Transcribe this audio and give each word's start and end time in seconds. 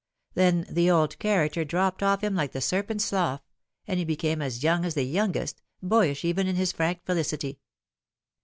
Then 0.33 0.65
the 0.67 0.89
old 0.89 1.19
character 1.19 1.63
dropped 1.63 2.01
off 2.01 2.23
him 2.23 2.33
like 2.33 2.53
the 2.53 2.59
serpent's 2.59 3.05
slough, 3.05 3.41
and 3.85 3.99
he 3.99 4.03
became 4.03 4.41
as 4.41 4.63
young 4.63 4.83
as 4.83 4.95
the 4.95 5.03
youngest 5.03 5.61
boyish 5.83 6.25
even 6.25 6.47
in 6.47 6.55
his 6.55 6.71
frank 6.71 7.05
felicity. 7.05 7.59